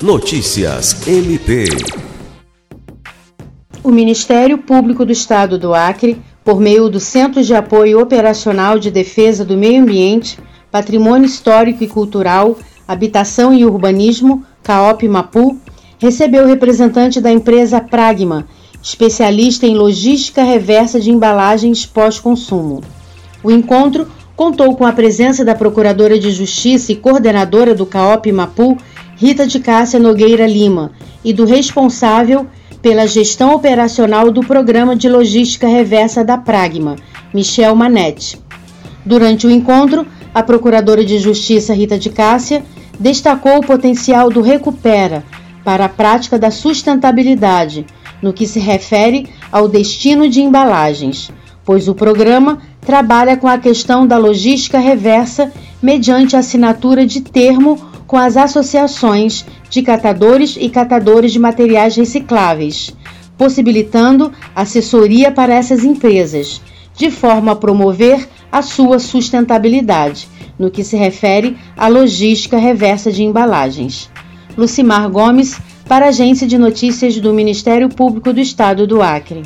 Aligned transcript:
Notícias 0.00 1.08
MP. 1.08 1.64
O 3.82 3.90
Ministério 3.90 4.56
Público 4.56 5.04
do 5.04 5.10
Estado 5.10 5.58
do 5.58 5.74
Acre, 5.74 6.22
por 6.44 6.60
meio 6.60 6.88
do 6.88 7.00
Centro 7.00 7.42
de 7.42 7.52
Apoio 7.52 8.00
Operacional 8.00 8.78
de 8.78 8.92
Defesa 8.92 9.44
do 9.44 9.56
Meio 9.56 9.82
Ambiente, 9.82 10.38
Patrimônio 10.70 11.26
Histórico 11.26 11.82
e 11.82 11.88
Cultural, 11.88 12.56
Habitação 12.86 13.52
e 13.52 13.64
Urbanismo, 13.64 14.46
CAOP 14.62 15.08
Mapu, 15.08 15.58
recebeu 15.98 16.46
representante 16.46 17.20
da 17.20 17.32
empresa 17.32 17.80
Pragma, 17.80 18.46
especialista 18.80 19.66
em 19.66 19.74
logística 19.74 20.44
reversa 20.44 21.00
de 21.00 21.10
embalagens 21.10 21.84
pós-consumo. 21.84 22.82
O 23.42 23.50
encontro 23.50 24.06
contou 24.36 24.76
com 24.76 24.86
a 24.86 24.92
presença 24.92 25.44
da 25.44 25.56
Procuradora 25.56 26.16
de 26.16 26.30
Justiça 26.30 26.92
e 26.92 26.96
coordenadora 26.96 27.74
do 27.74 27.84
CAOP 27.84 28.30
Mapu, 28.30 28.78
Rita 29.20 29.48
de 29.48 29.58
Cássia 29.58 29.98
Nogueira 29.98 30.46
Lima, 30.46 30.92
e 31.24 31.32
do 31.32 31.44
responsável 31.44 32.46
pela 32.80 33.04
gestão 33.04 33.52
operacional 33.52 34.30
do 34.30 34.42
Programa 34.42 34.94
de 34.94 35.08
Logística 35.08 35.66
Reversa 35.66 36.22
da 36.22 36.38
Pragma, 36.38 36.94
Michel 37.34 37.74
Manetti. 37.74 38.38
Durante 39.04 39.44
o 39.44 39.50
encontro, 39.50 40.06
a 40.32 40.40
Procuradora 40.40 41.04
de 41.04 41.18
Justiça 41.18 41.74
Rita 41.74 41.98
de 41.98 42.10
Cássia 42.10 42.62
destacou 43.00 43.58
o 43.58 43.66
potencial 43.66 44.30
do 44.30 44.40
Recupera 44.40 45.24
para 45.64 45.86
a 45.86 45.88
prática 45.88 46.38
da 46.38 46.52
sustentabilidade 46.52 47.86
no 48.22 48.32
que 48.32 48.46
se 48.46 48.60
refere 48.60 49.28
ao 49.50 49.66
destino 49.66 50.28
de 50.28 50.40
embalagens, 50.40 51.28
pois 51.64 51.88
o 51.88 51.94
programa 51.94 52.58
trabalha 52.82 53.36
com 53.36 53.48
a 53.48 53.58
questão 53.58 54.06
da 54.06 54.16
logística 54.16 54.78
reversa 54.78 55.52
mediante 55.82 56.36
assinatura 56.36 57.04
de 57.04 57.20
termo 57.20 57.87
com 58.08 58.16
as 58.16 58.38
associações 58.38 59.44
de 59.68 59.82
catadores 59.82 60.56
e 60.58 60.70
catadores 60.70 61.30
de 61.30 61.38
materiais 61.38 61.94
recicláveis, 61.94 62.90
possibilitando 63.36 64.32
assessoria 64.56 65.30
para 65.30 65.54
essas 65.54 65.84
empresas, 65.84 66.60
de 66.96 67.10
forma 67.10 67.52
a 67.52 67.56
promover 67.56 68.26
a 68.50 68.62
sua 68.62 68.98
sustentabilidade, 68.98 70.26
no 70.58 70.70
que 70.70 70.82
se 70.82 70.96
refere 70.96 71.56
à 71.76 71.86
logística 71.86 72.56
reversa 72.56 73.12
de 73.12 73.22
embalagens. 73.22 74.10
Lucimar 74.56 75.08
Gomes, 75.10 75.60
para 75.86 76.06
a 76.06 76.08
Agência 76.08 76.46
de 76.46 76.56
Notícias 76.56 77.20
do 77.20 77.32
Ministério 77.34 77.90
Público 77.90 78.32
do 78.32 78.40
Estado 78.40 78.86
do 78.86 79.02
Acre. 79.02 79.42